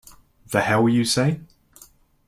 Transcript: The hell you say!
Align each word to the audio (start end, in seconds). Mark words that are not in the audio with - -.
The 0.47 0.61
hell 0.61 0.89
you 0.89 1.05
say! 1.05 1.41